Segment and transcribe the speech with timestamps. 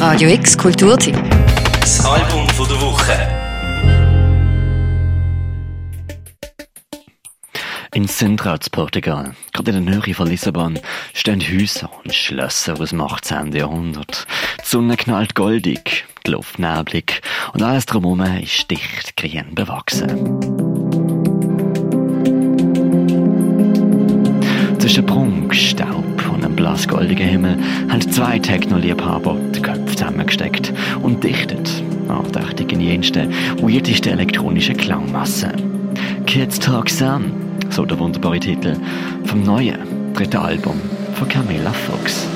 [0.00, 1.14] Radio X Kulturteam.
[1.78, 3.12] Das Album von der Woche.
[7.92, 10.78] In Sintra, Portugal, gerade in der Nähe von Lissabon,
[11.12, 13.52] stehen Häuser und Schlösser aus dem 18.
[13.52, 14.26] Jahrhundert.
[14.62, 17.20] Die Sonne knallt goldig, die Luft neblig
[17.52, 20.40] und alles drumherum ist dicht grün bewachsen.
[24.78, 27.58] Zwischen Prunk, Staub und einem blassgoldigen Himmel
[27.90, 30.72] haben zwei Techno-Liebhaber die Köpfe zusammengesteckt
[31.02, 35.52] und dichtet, nachdächtig in jensten, weirdeste elektronische Klangmasse.
[36.26, 37.32] Kids Talk Sun,
[37.70, 38.76] so der wunderbare Titel
[39.24, 40.80] vom neuen dritten Album
[41.14, 42.29] von Camilla Fox.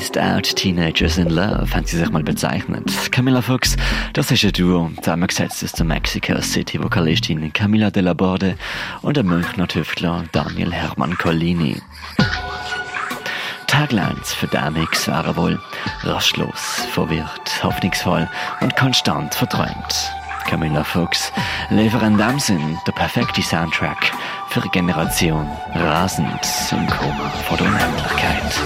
[0.00, 2.90] Spaced Out Teenagers in Love haben sie sich mal bezeichnet.
[3.12, 3.76] Camilla Fox,
[4.14, 8.56] das ist ein Duo, zusammengesetzt aus der Mexico City Vokalistin Camila de la Borde
[9.02, 11.82] und der Münchner Tüftler Daniel Hermann Collini.
[13.66, 15.60] Taglines für den waren wohl
[16.02, 18.26] rastlos, verwirrt, hoffnungsvoll
[18.62, 20.12] und konstant verträumt.
[20.50, 21.32] Camilla Fox
[21.68, 24.10] liefert in dem Sinn der perfekte Soundtrack
[24.48, 28.60] für eine Generation rasend im Koma vor der Unendlichkeit.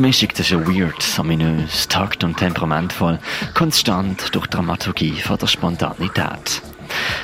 [0.00, 3.18] Die Mischung zwischen weird, ominös, takt und temperamentvoll,
[3.52, 6.62] konstant durch Dramaturgie von der Spontanität.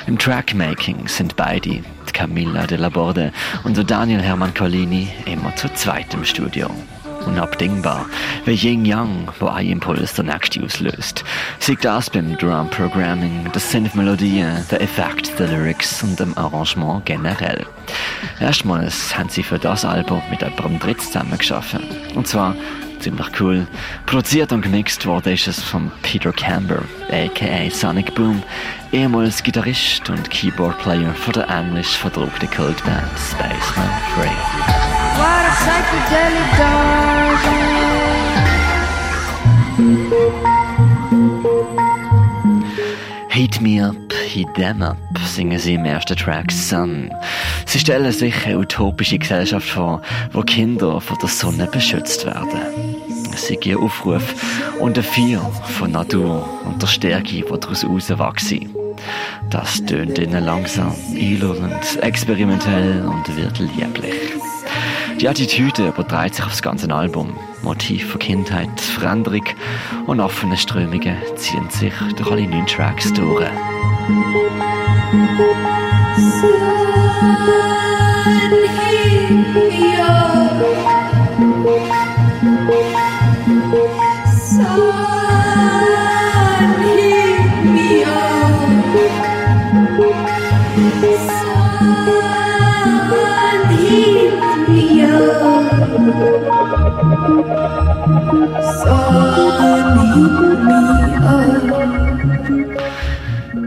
[0.05, 1.81] Im Trackmaking sind beide,
[2.13, 3.33] Camilla de la Borde
[3.63, 6.69] und Daniel Hermann Collini, immer zu zweit im Studio.
[7.25, 8.05] Unabdingbar,
[8.45, 11.23] wie Yin-Yang, wo ein Impuls der nächste auslöst.
[11.57, 17.65] Sieht das beim Drum-Programming, der Synth-Melodien, der Effekt, der Lyrics und dem Arrangement generell.
[18.39, 21.81] Erstmals haben sie für das Album mit jemandem Dritt zusammengeschaffen.
[22.15, 22.55] Und zwar
[22.99, 23.67] ziemlich cool.
[24.05, 28.43] Produziert und gemixt wurde ist es von Peter Camber, aka Sonic Boom,
[28.91, 34.27] ehemals Gitarrist und Keyboard-Player von der englisch verdruckten Kultband Spaceman Free.
[35.17, 36.47] What a psychedelic.
[43.29, 43.95] Heat me up,
[44.37, 47.11] heat them up, singen sie im ersten Track Sun.
[47.65, 52.59] Sie stellen sich eine utopische Gesellschaft vor, wo Kinder von der Sonne beschützt werden.
[53.33, 54.35] Es ist ein Aufruf
[54.79, 55.39] und ein Vier
[55.79, 58.69] von Natur und der Stärke, die daraus herauswachsen.
[59.49, 64.46] Das tönt ihnen langsam, einladend, experimentell und wird lieblich.
[65.19, 67.35] Die Attitüde überträgt sich auf das ganze Album.
[67.63, 69.45] Motiv von Kindheit, Veränderung
[70.05, 73.49] und offene Strömungen ziehen sich durch alle neun Tracks durch.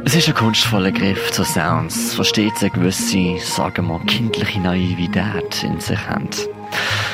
[0.05, 5.63] Es ist ein kunstvoller Griff zu Sounds, die stets eine gewisse, sagen wir, kindliche Naivität
[5.63, 6.31] in sich haben.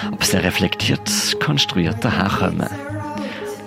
[0.06, 2.68] Aber sehr reflektiert, konstruiert daherkommen.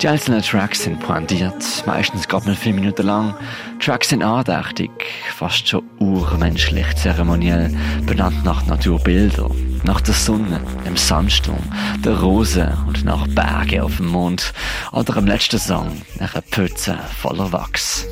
[0.02, 3.34] Die einzelnen Tracks sind pointiert, meistens gerade mal vier Minuten lang.
[3.80, 4.90] Tracks sind andächtig,
[5.36, 7.70] fast schon urmenschlich zeremoniell,
[8.06, 11.62] benannt nach Naturbildern, nach der Sonne, dem Sandsturm,
[12.02, 14.54] der Rose und nach Bergen auf dem Mond
[14.92, 18.06] oder im letzten Song nach einer Pfütze voller Wachs.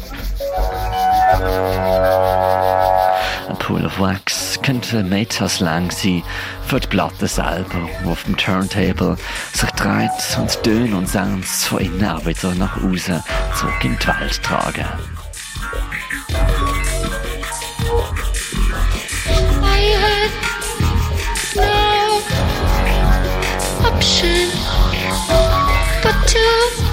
[3.49, 6.23] Ein Pool of Wax könnte Metaslang sein
[6.67, 9.17] für die Platte selber, die auf dem Turntable
[9.55, 13.23] sich dreht und Töne und Sounds von innen auch wieder nach außen
[13.57, 14.85] zurück in die Welt tragen.
[19.63, 20.33] I had
[21.57, 22.21] no
[23.89, 24.51] option
[26.03, 26.88] but to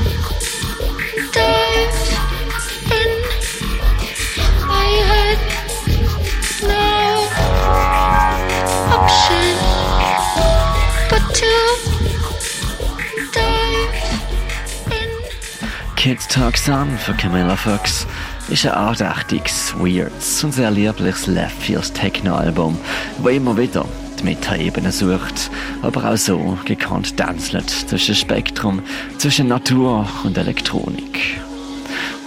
[16.06, 18.06] Kids Talk Sun für Camilla Fox
[18.50, 22.78] ist ein andächtiges, weirdes und sehr liebliches Left-Field Techno-Album,
[23.18, 23.88] wo immer wieder
[24.20, 25.50] die Metaebene sucht,
[25.82, 28.84] aber auch so gekannt tänzelt zwischen Spektrum,
[29.18, 31.42] zwischen Natur und Elektronik.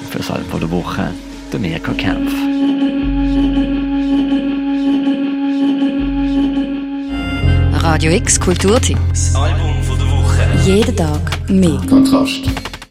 [0.00, 1.14] Und für das Album der Woche
[1.52, 2.32] der Mirko Kempf.
[7.84, 8.98] Radio X Kulturtipp.
[9.10, 10.42] Das Album von der Woche.
[10.64, 11.80] Jeden Tag mehr.
[11.88, 12.57] Kontrast.